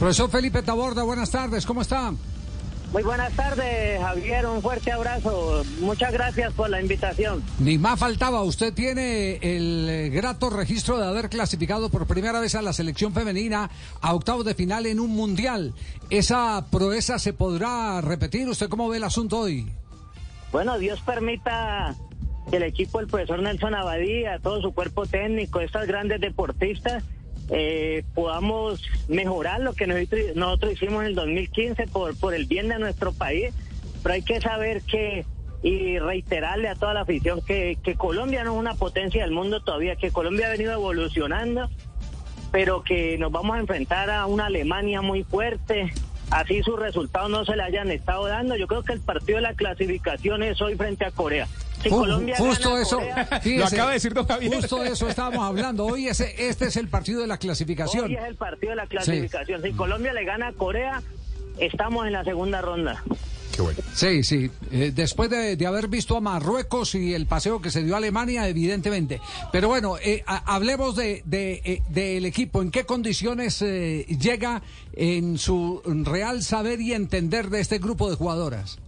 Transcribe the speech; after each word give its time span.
Profesor 0.00 0.30
Felipe 0.30 0.62
Taborda, 0.62 1.02
buenas 1.02 1.30
tardes, 1.30 1.66
¿cómo 1.66 1.82
está? 1.82 2.14
Muy 2.90 3.02
buenas 3.02 3.34
tardes, 3.34 4.00
Javier. 4.00 4.46
Un 4.46 4.62
fuerte 4.62 4.90
abrazo. 4.90 5.62
Muchas 5.78 6.10
gracias 6.10 6.54
por 6.54 6.70
la 6.70 6.80
invitación. 6.80 7.42
Ni 7.58 7.76
más 7.76 8.00
faltaba. 8.00 8.42
Usted 8.42 8.72
tiene 8.72 9.34
el 9.42 9.86
eh, 9.90 10.08
grato 10.08 10.48
registro 10.48 10.98
de 10.98 11.06
haber 11.06 11.28
clasificado 11.28 11.90
por 11.90 12.06
primera 12.06 12.40
vez 12.40 12.54
a 12.54 12.62
la 12.62 12.72
selección 12.72 13.12
femenina 13.12 13.70
a 14.00 14.14
octavos 14.14 14.46
de 14.46 14.54
final 14.54 14.86
en 14.86 15.00
un 15.00 15.10
mundial. 15.10 15.74
¿Esa 16.08 16.64
proeza 16.70 17.18
se 17.18 17.34
podrá 17.34 18.00
repetir? 18.00 18.48
¿Usted 18.48 18.70
cómo 18.70 18.88
ve 18.88 18.96
el 18.96 19.04
asunto 19.04 19.40
hoy? 19.40 19.70
Bueno, 20.50 20.78
Dios 20.78 20.98
permita 21.02 21.94
que 22.50 22.56
el 22.56 22.62
equipo 22.62 23.00
del 23.00 23.06
profesor 23.06 23.42
Nelson 23.42 23.74
Abadía, 23.74 24.38
todo 24.38 24.62
su 24.62 24.72
cuerpo 24.72 25.04
técnico, 25.04 25.60
estas 25.60 25.86
grandes 25.86 26.22
deportistas, 26.22 27.04
eh, 27.50 28.04
podamos 28.14 28.82
mejorar 29.08 29.60
lo 29.60 29.72
que 29.72 29.86
nosotros, 29.86 30.72
hicimos 30.72 31.02
en 31.02 31.08
el 31.08 31.14
2015 31.14 31.86
por, 31.88 32.16
por 32.18 32.34
el 32.34 32.46
bien 32.46 32.68
de 32.68 32.78
nuestro 32.78 33.12
país. 33.12 33.52
Pero 34.02 34.14
hay 34.14 34.22
que 34.22 34.40
saber 34.40 34.82
que 34.82 35.24
y 35.62 35.98
reiterarle 35.98 36.68
a 36.68 36.74
toda 36.74 36.94
la 36.94 37.02
afición 37.02 37.42
que, 37.42 37.76
que 37.82 37.94
Colombia 37.94 38.44
no 38.44 38.54
es 38.54 38.58
una 38.58 38.74
potencia 38.74 39.22
del 39.22 39.32
mundo 39.32 39.60
todavía, 39.60 39.96
que 39.96 40.10
Colombia 40.10 40.46
ha 40.46 40.50
venido 40.50 40.72
evolucionando, 40.72 41.68
pero 42.50 42.82
que 42.82 43.18
nos 43.18 43.30
vamos 43.30 43.56
a 43.56 43.60
enfrentar 43.60 44.10
a 44.10 44.26
una 44.26 44.46
Alemania 44.46 45.02
muy 45.02 45.22
fuerte, 45.22 45.92
así 46.30 46.62
sus 46.62 46.78
resultados 46.78 47.30
no 47.30 47.44
se 47.44 47.56
le 47.56 47.62
hayan 47.62 47.90
estado 47.90 48.26
dando. 48.26 48.56
Yo 48.56 48.66
creo 48.66 48.82
que 48.82 48.94
el 48.94 49.00
partido 49.00 49.36
de 49.36 49.42
la 49.42 49.54
clasificación 49.54 50.42
es 50.42 50.60
hoy 50.62 50.76
frente 50.76 51.04
a 51.04 51.10
Corea. 51.10 51.46
Si 51.82 51.88
Colombia 51.88 52.36
justo 52.36 52.78
eso, 52.78 53.00
lo 53.00 53.64
acaba 53.64 53.88
de 53.88 53.94
decir 53.94 54.12
don 54.12 54.26
Javier. 54.26 54.54
Justo 54.54 54.80
de 54.80 54.90
eso 54.90 55.08
estábamos 55.08 55.42
hablando. 55.42 55.86
Hoy 55.86 56.08
ese, 56.08 56.34
este 56.48 56.66
es 56.66 56.76
el 56.76 56.88
partido 56.88 57.20
de 57.20 57.26
la 57.26 57.38
clasificación. 57.38 58.06
Hoy 58.06 58.16
es 58.16 58.24
el 58.24 58.36
partido 58.36 58.70
de 58.70 58.76
la 58.76 58.86
clasificación. 58.86 59.62
Si 59.62 59.72
Colombia 59.72 60.12
le 60.12 60.24
gana 60.24 60.48
a 60.48 60.52
Corea, 60.52 61.02
estamos 61.58 62.06
en 62.06 62.12
la 62.12 62.24
segunda 62.24 62.60
ronda. 62.60 63.02
Qué 63.54 63.62
bueno. 63.62 63.80
Sí, 63.94 64.22
sí. 64.22 64.50
Eh, 64.70 64.92
después 64.94 65.28
de, 65.30 65.66
haber 65.66 65.88
visto 65.88 66.16
a 66.16 66.20
Marruecos 66.20 66.94
y 66.94 67.14
el 67.14 67.26
paseo 67.26 67.60
que 67.60 67.70
se 67.70 67.82
dio 67.82 67.94
a 67.94 67.98
Alemania, 67.98 68.46
evidentemente. 68.48 69.20
Pero 69.50 69.68
bueno, 69.68 69.96
eh, 70.02 70.22
hablemos 70.26 70.96
de, 70.96 71.22
eh, 71.30 71.82
del 71.88 72.26
equipo. 72.26 72.62
¿En 72.62 72.70
qué 72.70 72.84
condiciones 72.84 73.60
llega 73.60 74.62
en 74.92 75.38
su 75.38 75.82
real 75.84 76.42
saber 76.42 76.80
y 76.80 76.92
entender 76.92 77.50
de 77.50 77.60
este 77.60 77.78
grupo 77.78 78.10
de 78.10 78.16
jugadoras? 78.16 78.78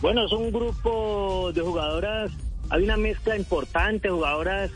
Bueno, 0.00 0.24
es 0.24 0.32
un 0.32 0.50
grupo 0.50 1.52
de 1.52 1.60
jugadoras, 1.60 2.32
hay 2.70 2.84
una 2.84 2.96
mezcla 2.96 3.36
importante, 3.36 4.08
jugadoras 4.08 4.70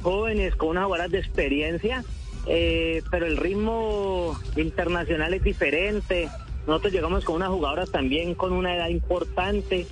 jóvenes 0.00 0.54
con 0.56 0.70
unas 0.70 0.86
jugadoras 0.86 1.10
de 1.10 1.18
experiencia, 1.18 2.02
eh, 2.46 3.02
pero 3.10 3.26
el 3.26 3.36
ritmo 3.36 4.40
internacional 4.56 5.34
es 5.34 5.42
diferente. 5.42 6.30
Nosotros 6.66 6.94
llegamos 6.94 7.24
con 7.24 7.36
unas 7.36 7.50
jugadoras 7.50 7.90
también 7.90 8.34
con 8.34 8.52
una 8.52 8.74
edad 8.74 8.88
importante. 8.88 9.86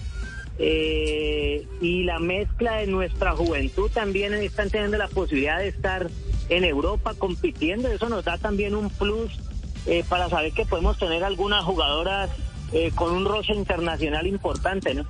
Eh, 0.60 1.68
y 1.80 2.02
la 2.02 2.18
mezcla 2.18 2.78
de 2.78 2.88
nuestra 2.88 3.32
juventud 3.32 3.90
también 3.92 4.34
están 4.34 4.70
teniendo 4.70 4.96
la 4.96 5.06
posibilidad 5.06 5.58
de 5.58 5.68
estar 5.68 6.08
en 6.48 6.64
Europa 6.64 7.14
compitiendo. 7.16 7.88
Eso 7.88 8.08
nos 8.08 8.24
da 8.24 8.38
también 8.38 8.74
un 8.74 8.88
plus 8.88 9.38
eh, 9.86 10.02
para 10.08 10.28
saber 10.30 10.52
que 10.52 10.64
podemos 10.64 10.98
tener 10.98 11.22
algunas 11.24 11.62
jugadoras 11.64 12.30
eh, 12.72 12.92
con 12.94 13.14
un 13.14 13.24
roce 13.24 13.54
internacional 13.54 14.26
importante, 14.26 14.94
¿no? 14.94 15.04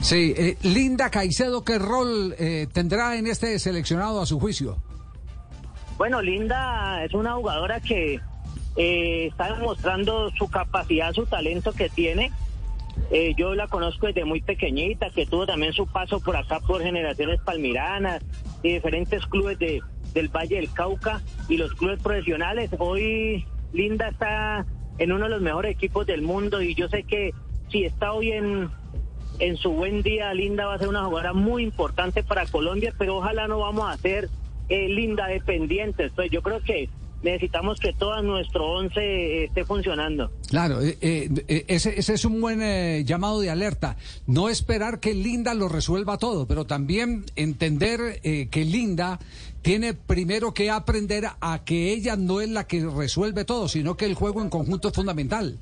Sí, 0.00 0.34
eh, 0.36 0.58
Linda 0.62 1.10
Caicedo, 1.10 1.64
¿qué 1.64 1.78
rol 1.78 2.34
eh, 2.38 2.66
tendrá 2.72 3.16
en 3.16 3.26
este 3.26 3.58
seleccionado 3.58 4.20
a 4.20 4.26
su 4.26 4.38
juicio? 4.38 4.76
Bueno, 5.96 6.20
Linda 6.20 7.02
es 7.04 7.14
una 7.14 7.34
jugadora 7.34 7.80
que 7.80 8.20
está 8.76 9.54
demostrando 9.54 10.30
su 10.36 10.48
capacidad, 10.48 11.12
su 11.12 11.26
talento 11.26 11.72
que 11.72 11.88
tiene. 11.88 12.32
yo 13.36 13.54
la 13.54 13.68
conozco 13.68 14.08
desde 14.08 14.24
muy 14.24 14.40
pequeñita, 14.40 15.10
que 15.10 15.26
tuvo 15.26 15.46
también 15.46 15.72
su 15.72 15.86
paso 15.86 16.18
por 16.20 16.36
acá 16.36 16.58
por 16.58 16.82
generaciones 16.82 17.40
palmiranas 17.40 18.20
y 18.64 18.72
diferentes 18.72 19.24
clubes 19.26 19.60
de, 19.60 19.80
del 20.12 20.28
Valle 20.28 20.56
del 20.56 20.72
Cauca 20.72 21.22
y 21.48 21.56
los 21.56 21.72
clubes 21.74 22.02
profesionales. 22.02 22.70
Hoy 22.78 23.46
Linda 23.72 24.08
está 24.08 24.66
en 24.98 25.12
uno 25.12 25.24
de 25.24 25.30
los 25.30 25.42
mejores 25.42 25.72
equipos 25.72 26.06
del 26.06 26.22
mundo 26.22 26.62
y 26.62 26.74
yo 26.74 26.88
sé 26.88 27.02
que 27.02 27.32
si 27.70 27.84
está 27.84 28.12
hoy 28.12 28.32
en, 28.32 28.70
en 29.38 29.56
su 29.56 29.72
buen 29.72 30.02
día, 30.02 30.32
Linda 30.34 30.66
va 30.66 30.74
a 30.74 30.78
ser 30.78 30.88
una 30.88 31.04
jugadora 31.04 31.32
muy 31.32 31.62
importante 31.62 32.22
para 32.22 32.46
Colombia, 32.46 32.92
pero 32.96 33.16
ojalá 33.16 33.48
no 33.48 33.58
vamos 33.58 33.92
a 33.92 33.96
ser 33.96 34.28
eh, 34.68 34.88
Linda 34.88 35.26
dependientes. 35.26 36.12
Pues 36.14 36.30
yo 36.30 36.42
creo 36.42 36.60
que 36.60 36.88
necesitamos 37.24 37.80
que 37.80 37.92
todo 37.92 38.22
nuestro 38.22 38.66
once 38.66 39.00
eh, 39.00 39.44
esté 39.44 39.64
funcionando. 39.64 40.30
Claro, 40.48 40.78
eh, 40.82 41.64
ese, 41.66 41.98
ese, 41.98 42.14
es 42.14 42.24
un 42.24 42.40
buen 42.40 43.04
llamado 43.04 43.40
de 43.40 43.50
alerta. 43.50 43.96
No 44.26 44.48
esperar 44.48 45.00
que 45.00 45.14
Linda 45.14 45.54
lo 45.54 45.68
resuelva 45.68 46.18
todo, 46.18 46.46
pero 46.46 46.66
también 46.66 47.24
entender 47.34 48.20
que 48.22 48.64
Linda 48.64 49.18
tiene 49.62 49.94
primero 49.94 50.52
que 50.52 50.70
aprender 50.70 51.24
a 51.40 51.64
que 51.64 51.90
ella 51.92 52.16
no 52.16 52.42
es 52.42 52.50
la 52.50 52.66
que 52.66 52.84
resuelve 52.84 53.44
todo, 53.44 53.66
sino 53.66 53.96
que 53.96 54.04
el 54.04 54.14
juego 54.14 54.42
en 54.42 54.50
conjunto 54.50 54.88
es 54.88 54.94
fundamental. 54.94 55.58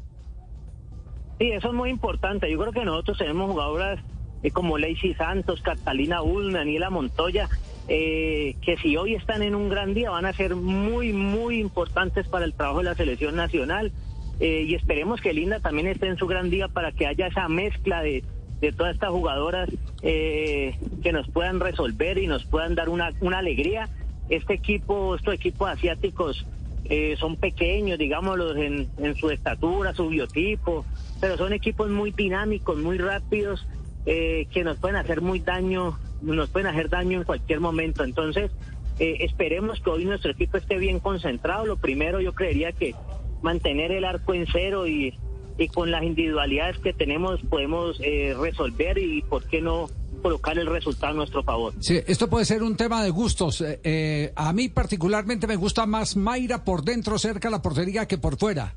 Sí, 1.39 1.51
eso 1.51 1.69
es 1.69 1.75
muy 1.75 1.91
importante. 1.91 2.51
Yo 2.51 2.59
creo 2.59 2.73
que 2.73 2.85
nosotros 2.85 3.19
tenemos 3.19 3.51
jugadoras 3.51 4.01
eh, 4.43 4.51
como 4.51 4.79
Lacey 4.79 5.15
Santos, 5.15 5.61
Catalina 5.63 6.23
Ulm, 6.23 6.53
Daniela 6.53 6.91
Montoya, 6.91 7.49
eh, 7.89 8.57
que 8.63 8.77
si 8.79 8.97
hoy 8.97 9.15
están 9.15 9.43
en 9.43 9.55
un 9.55 9.69
gran 9.69 9.95
día 9.95 10.11
van 10.11 10.27
a 10.27 10.33
ser 10.33 10.55
muy, 10.55 11.13
muy 11.13 11.59
importantes 11.61 12.27
para 12.29 12.45
el 12.45 12.55
trabajo 12.55 12.79
de 12.79 12.85
la 12.85 12.95
selección 12.95 13.37
nacional. 13.37 13.93
Eh, 14.41 14.65
y 14.67 14.75
esperemos 14.75 15.21
que 15.21 15.33
Linda 15.33 15.61
también 15.61 15.87
esté 15.87 16.09
en 16.09 16.17
su 16.17 16.27
gran 16.27 16.51
día 16.51 16.69
para 16.69 16.91
que 16.93 17.07
haya 17.07 17.29
esa 17.29 17.49
mezcla 17.49 18.03
de, 18.03 18.25
de 18.63 18.73
todas 18.73 18.95
estas 18.95 19.11
jugadoras 19.11 19.69
eh, 20.03 20.77
que 21.03 21.13
nos 21.13 21.29
puedan 21.29 21.61
resolver 21.61 22.17
y 22.19 22.29
nos 22.29 22.45
puedan 22.45 22.75
dar 22.75 22.89
una, 22.89 23.13
una 23.21 23.39
alegría. 23.39 23.89
Este 24.29 24.55
equipo, 24.55 25.17
estos 25.17 25.35
equipos 25.35 25.69
asiáticos 25.69 26.47
eh, 26.85 27.17
son 27.19 27.37
pequeños, 27.37 27.99
digámoslo, 27.99 28.57
en, 28.57 28.89
en, 28.99 29.15
su 29.17 29.31
estatura, 29.31 29.95
su 29.95 30.09
biotipo, 30.09 30.85
pero 31.21 31.37
son 31.37 31.53
equipos 31.53 31.91
muy 31.91 32.13
dinámicos, 32.13 32.79
muy 32.79 32.99
rápidos, 32.99 33.67
eh, 34.07 34.47
que 34.53 34.65
nos 34.65 34.79
pueden 34.79 34.97
hacer 34.97 35.21
muy 35.21 35.41
daño, 35.41 35.99
nos 36.23 36.49
pueden 36.51 36.69
hacer 36.69 36.89
daño 36.89 37.19
en 37.19 37.25
cualquier 37.25 37.61
momento. 37.61 38.05
Entonces, 38.05 38.51
esperemos 38.99 39.81
que 39.81 39.91
hoy 39.91 40.05
nuestro 40.05 40.31
equipo 40.31 40.57
esté 40.57 40.79
bien 40.79 41.01
concentrado. 41.01 41.67
Lo 41.67 41.77
primero, 41.77 42.21
yo 42.21 42.33
creería 42.33 42.73
que 42.73 42.95
mantener 43.43 43.93
el 43.93 44.05
arco 44.05 44.35
en 44.35 44.47
cero 44.51 44.87
y 44.87 45.15
y 45.59 45.69
con 45.69 45.91
las 45.91 46.03
individualidades 46.03 46.79
que 46.79 46.93
tenemos 46.93 47.41
podemos 47.43 47.99
eh, 48.01 48.35
resolver 48.39 48.99
y 48.99 49.23
por 49.23 49.45
qué 49.45 49.61
no 49.61 49.89
colocar 50.23 50.57
el 50.59 50.67
resultado 50.67 51.13
a 51.13 51.17
nuestro 51.17 51.43
favor. 51.43 51.75
Sí, 51.81 52.01
esto 52.07 52.29
puede 52.29 52.45
ser 52.45 52.63
un 52.63 52.77
tema 52.77 53.03
de 53.03 53.11
gustos. 53.11 53.61
Eh, 53.61 53.81
eh, 53.83 54.33
a 54.37 54.53
mí 54.53 54.69
particularmente 54.69 55.47
me 55.47 55.57
gusta 55.57 55.85
más 55.87 56.17
Mayra 56.17 56.65
por 56.65 56.85
dentro 56.85 57.19
cerca 57.19 57.49
de 57.49 57.53
la 57.53 57.63
portería 57.63 58.07
que 58.07 58.19
por 58.19 58.37
fuera. 58.39 58.75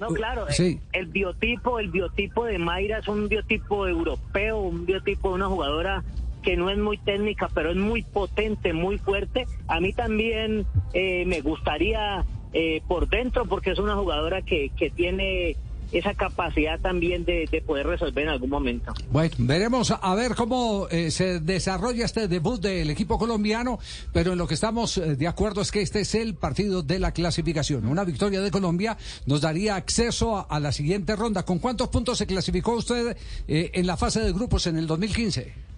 no, 0.00 0.08
claro, 0.08 0.46
sí. 0.50 0.78
el 0.92 1.06
biotipo, 1.06 1.78
el 1.80 1.88
biotipo 1.90 2.44
de 2.44 2.58
Mayra 2.58 2.98
es 2.98 3.08
un 3.08 3.28
biotipo 3.28 3.88
europeo, 3.88 4.60
un 4.60 4.84
biotipo 4.84 5.30
de 5.30 5.34
una 5.34 5.46
jugadora 5.46 6.04
que 6.46 6.56
no 6.56 6.70
es 6.70 6.78
muy 6.78 6.96
técnica, 6.96 7.50
pero 7.52 7.72
es 7.72 7.76
muy 7.76 8.04
potente, 8.04 8.72
muy 8.72 8.98
fuerte. 8.98 9.46
A 9.66 9.80
mí 9.80 9.92
también 9.92 10.64
me 10.94 11.40
gustaría 11.42 12.24
eh, 12.58 12.80
por 12.88 13.06
dentro 13.10 13.44
porque 13.44 13.72
es 13.72 13.78
una 13.78 13.96
jugadora 13.96 14.40
que, 14.40 14.70
tiene 14.96 15.56
esa 15.92 16.14
capacidad 16.14 16.80
también 16.80 17.26
de, 17.26 17.62
poder 17.66 17.86
resolver 17.86 18.24
en 18.24 18.30
algún 18.30 18.48
momento. 18.48 18.94
Bueno, 19.10 19.34
veremos 19.40 19.90
a 19.90 20.14
ver 20.14 20.34
cómo 20.34 20.88
eh, 20.90 21.10
se 21.10 21.40
desarrolla 21.40 22.06
este 22.06 22.28
debut 22.28 22.58
del 22.58 22.88
equipo 22.88 23.18
colombiano, 23.18 23.78
pero 24.14 24.32
en 24.32 24.38
lo 24.38 24.46
que 24.46 24.54
estamos 24.54 24.96
eh, 24.96 25.16
de 25.16 25.28
acuerdo 25.28 25.60
es 25.60 25.70
que 25.70 25.82
este 25.82 26.00
es 26.00 26.14
el 26.14 26.34
partido 26.34 26.82
de 26.82 26.98
la 26.98 27.12
clasificación. 27.12 27.86
Una 27.86 28.04
victoria 28.04 28.40
de 28.40 28.50
Colombia 28.50 28.96
nos 29.26 29.42
daría 29.42 29.76
acceso 29.76 30.46
a, 30.48 30.58
la 30.58 30.72
siguiente 30.72 31.14
ronda. 31.14 31.42
¿Con 31.42 31.58
cuántos 31.58 31.88
puntos 31.88 32.16
se 32.16 32.26
clasificó 32.26 32.72
usted 32.72 33.18
en 33.48 33.86
la 33.86 33.98
fase 33.98 34.20
de 34.20 34.32
grupos 34.32 34.66
en 34.66 34.78
el 34.78 34.86
2015? 34.86 35.75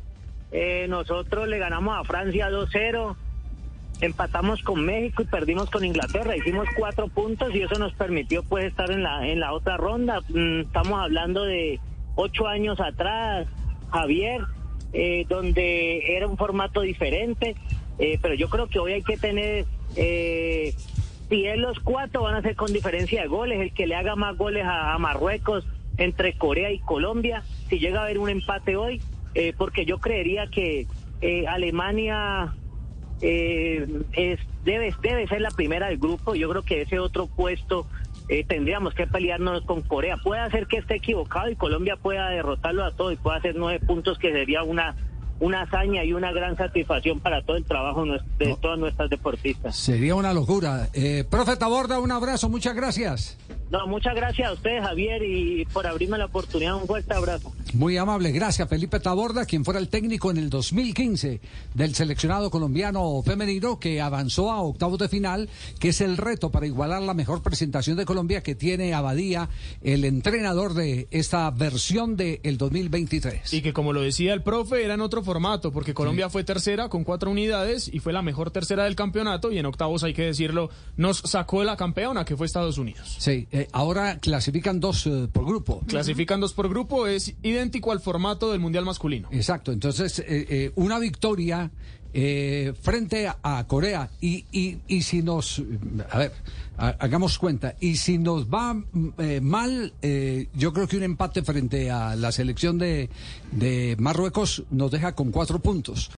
Nosotros 0.89 1.49
le 1.49 1.59
ganamos 1.59 1.97
a 1.99 2.05
Francia 2.05 2.51
2-0 2.51 3.17
empatamos 4.01 4.63
con 4.63 4.85
México 4.85 5.23
y 5.23 5.27
perdimos 5.27 5.71
con 5.71 5.85
Inglaterra. 5.85 6.37
Hicimos 6.37 6.69
cuatro 6.77 7.09
puntos 7.09 7.55
y 7.55 7.63
eso 7.63 7.79
nos 7.79 7.93
permitió 7.95 8.43
pues 8.43 8.67
estar 8.67 8.91
en 8.91 9.03
la, 9.03 9.27
en 9.27 9.41
la 9.41 9.53
otra 9.53 9.77
ronda. 9.77 10.21
Mm, 10.29 10.61
estamos 10.61 11.01
hablando 11.01 11.45
de 11.45 11.81
ocho 12.15 12.47
años 12.47 12.81
atrás, 12.81 13.47
Javier, 13.91 14.43
eh, 14.93 15.25
donde 15.29 16.17
era 16.17 16.27
un 16.27 16.37
formato 16.37 16.83
diferente. 16.83 17.57
Eh, 17.99 18.19
pero 18.23 18.35
yo 18.35 18.49
creo 18.49 18.69
que 18.69 18.79
hoy 18.79 18.93
hay 18.93 19.03
que 19.03 19.17
tener, 19.17 19.65
eh, 19.97 20.73
si 21.29 21.47
es 21.47 21.59
los 21.59 21.81
cuatro 21.81 22.23
van 22.23 22.37
a 22.37 22.43
ser 22.43 22.55
con 22.55 22.73
diferencia 22.73 23.23
de 23.23 23.29
goles, 23.29 23.61
el 23.61 23.73
que 23.73 23.89
le 23.89 23.97
haga 23.97 24.15
más 24.15 24.37
goles 24.37 24.65
a, 24.65 24.95
a 24.95 24.99
Marruecos 24.99 25.67
entre 25.97 26.35
Corea 26.35 26.71
y 26.71 26.79
Colombia, 26.79 27.43
si 27.69 27.81
llega 27.81 28.01
a 28.01 28.05
haber 28.05 28.19
un 28.19 28.29
empate 28.29 28.77
hoy, 28.77 29.01
porque 29.57 29.85
yo 29.85 29.99
creería 29.99 30.49
que 30.49 30.87
Alemania 31.49 32.55
eh, 33.21 33.87
es, 34.13 34.39
debe, 34.65 34.95
debe 35.03 35.27
ser 35.27 35.41
la 35.41 35.51
primera 35.51 35.89
del 35.89 35.99
grupo. 35.99 36.35
Yo 36.35 36.49
creo 36.51 36.63
que 36.63 36.83
ese 36.83 36.99
otro 36.99 37.27
puesto 37.27 37.87
eh, 38.29 38.45
tendríamos 38.45 38.95
que 38.95 39.07
pelearnos 39.07 39.65
con 39.65 39.83
Corea. 39.83 40.17
Puede 40.19 40.49
ser 40.51 40.67
que 40.67 40.79
esté 40.79 40.97
equivocado 40.97 41.51
y 41.51 41.57
Colombia 41.57 41.97
pueda 41.97 42.29
derrotarlo 42.31 42.85
a 42.85 42.93
todo 42.93 43.13
y 43.13 43.17
pueda 43.17 43.39
hacer 43.39 43.57
nueve 43.57 43.85
puntos, 43.85 44.19
que 44.19 44.33
sería 44.33 44.63
una 44.63 44.95
una 45.41 45.63
hazaña 45.63 46.03
y 46.03 46.13
una 46.13 46.33
gran 46.33 46.57
satisfacción 46.57 47.21
para 47.21 47.43
todo 47.43 47.57
el 47.57 47.65
trabajo 47.65 48.05
de 48.05 48.57
todas 48.61 48.77
nuestras 48.77 49.09
deportistas. 49.09 49.77
Sería 49.77 50.17
una 50.17 50.33
locura. 50.33 50.89
Eh, 50.93 51.25
profe 51.31 51.57
Taborda, 51.57 52.01
un 52.01 52.11
abrazo, 52.11 52.49
muchas 52.49 52.75
gracias. 52.75 53.39
No, 53.71 53.87
muchas 53.87 54.15
gracias 54.15 54.49
a 54.49 54.53
ustedes, 54.53 54.83
Javier, 54.83 55.23
y 55.23 55.67
por 55.67 55.87
abrirme 55.87 56.17
la 56.17 56.25
oportunidad. 56.25 56.77
Un 56.77 56.87
fuerte 56.87 57.15
abrazo. 57.15 57.53
Muy 57.75 57.99
amable, 57.99 58.33
gracias. 58.33 58.67
Felipe 58.69 58.99
Taborda, 58.99 59.45
quien 59.45 59.65
fuera 59.65 59.79
el 59.79 59.89
técnico 59.89 60.31
en 60.31 60.39
el 60.39 60.49
2015 60.49 61.41
del 61.75 61.95
seleccionado 61.95 62.51
colombiano 62.51 63.23
femenino 63.23 63.79
que 63.79 64.01
avanzó 64.01 64.51
a 64.51 64.63
octavos 64.63 64.99
de 64.99 65.09
final, 65.09 65.51
que 65.79 65.91
es 65.91 66.01
el 66.01 66.17
reto 66.17 66.51
para 66.51 66.67
igualar 66.67 67.03
la 67.03 67.13
mejor 67.13 67.43
presentación 67.43 67.99
de 67.99 68.07
Colombia 68.07 68.43
que 68.43 68.55
tiene 68.55 68.95
Abadía, 68.95 69.51
el 69.83 70.05
entrenador 70.07 70.73
de 70.73 71.07
esta 71.11 71.51
versión 71.51 72.17
del 72.17 72.41
el 72.45 72.57
2023. 72.57 73.53
Y 73.53 73.61
que, 73.61 73.75
como 73.75 73.93
lo 73.93 74.01
decía 74.01 74.33
el 74.33 74.43
profe, 74.43 74.83
era 74.83 74.95
en 74.95 75.03
otro 75.03 75.23
formato, 75.23 75.73
porque 75.73 75.93
Colombia 75.93 76.31
fue 76.31 76.43
tercera 76.43 76.89
con 76.89 77.05
cuatro 77.05 77.31
unidades 77.31 77.91
y 77.93 77.99
fue 77.99 78.15
la 78.15 78.23
mejor 78.23 78.51
tercera 78.51 78.85
del 78.85 78.97
campeonato. 78.97 79.53
Y 79.53 79.59
en 79.59 79.67
octavos, 79.67 80.05
hay 80.05 80.15
que 80.15 80.23
decirlo, 80.23 80.71
nos 80.97 81.19
sacó 81.19 81.65
la 81.65 81.77
campeona, 81.77 82.25
que 82.25 82.37
fue 82.37 82.47
Estados 82.47 82.79
Unidos. 82.79 83.17
Sí. 83.19 83.47
Eh, 83.59 83.69
ahora 83.73 84.21
clasifican 84.21 84.79
dos 84.79 85.05
eh, 85.07 85.27
por 85.33 85.45
grupo. 85.45 85.83
Clasifican 85.89 86.39
dos 86.39 86.53
por 86.53 86.69
grupo, 86.69 87.09
es 87.09 87.35
idéntico 87.43 87.91
al 87.91 87.99
formato 87.99 88.53
del 88.53 88.61
Mundial 88.61 88.85
masculino. 88.85 89.29
Exacto, 89.33 89.73
entonces 89.73 90.23
eh, 90.25 90.71
una 90.77 91.01
victoria 91.01 91.71
frente 92.81 93.29
a, 93.29 93.65
Corea 93.69 94.11
y, 94.21 94.45
y, 94.51 95.03
si 95.03 95.23
nos, 95.23 95.63
a 96.11 96.19
ver, 96.19 96.33
hagamos 96.77 97.39
cuenta, 97.39 97.77
y 97.81 97.97
si 97.97 98.19
nos 98.19 98.49
va 98.49 98.83
mal, 99.43 99.93
yo 100.55 100.73
creo 100.73 100.89
que 100.89 100.97
un 100.97 101.03
empate 101.03 101.43
frente 101.43 101.91
a 101.91 102.17
la 102.17 102.33
selección 102.33 102.79
de, 102.79 103.11
de 103.53 103.95
Marruecos 104.01 104.65
nos 104.71 104.91
deja 104.91 105.15
con 105.15 105.31
cuatro 105.31 105.61
puntos. 105.61 106.07